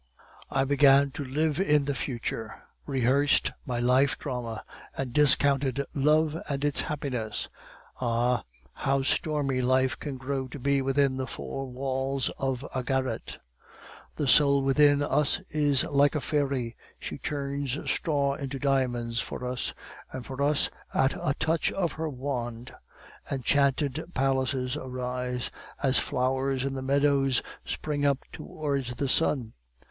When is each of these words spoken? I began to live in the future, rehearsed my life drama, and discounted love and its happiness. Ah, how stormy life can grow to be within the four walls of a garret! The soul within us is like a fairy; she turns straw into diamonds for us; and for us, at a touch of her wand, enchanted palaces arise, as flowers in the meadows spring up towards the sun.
I 0.49 0.63
began 0.65 1.11
to 1.11 1.23
live 1.23 1.59
in 1.59 1.85
the 1.85 1.93
future, 1.93 2.63
rehearsed 2.87 3.51
my 3.67 3.77
life 3.79 4.17
drama, 4.17 4.63
and 4.97 5.13
discounted 5.13 5.85
love 5.93 6.35
and 6.49 6.65
its 6.65 6.81
happiness. 6.81 7.49
Ah, 7.97 8.43
how 8.73 9.03
stormy 9.03 9.61
life 9.61 9.99
can 9.99 10.17
grow 10.17 10.47
to 10.47 10.57
be 10.57 10.81
within 10.81 11.17
the 11.17 11.27
four 11.27 11.67
walls 11.67 12.29
of 12.39 12.65
a 12.73 12.81
garret! 12.83 13.37
The 14.15 14.27
soul 14.27 14.63
within 14.63 15.03
us 15.03 15.39
is 15.51 15.83
like 15.83 16.15
a 16.15 16.19
fairy; 16.19 16.75
she 16.99 17.19
turns 17.19 17.77
straw 17.87 18.33
into 18.33 18.57
diamonds 18.57 19.19
for 19.21 19.45
us; 19.47 19.71
and 20.11 20.25
for 20.25 20.41
us, 20.41 20.71
at 20.95 21.13
a 21.13 21.35
touch 21.37 21.71
of 21.73 21.91
her 21.91 22.09
wand, 22.09 22.73
enchanted 23.31 24.03
palaces 24.15 24.75
arise, 24.75 25.51
as 25.83 25.99
flowers 25.99 26.65
in 26.65 26.73
the 26.73 26.81
meadows 26.81 27.43
spring 27.65 28.03
up 28.03 28.17
towards 28.31 28.95
the 28.95 29.07
sun. 29.07 29.53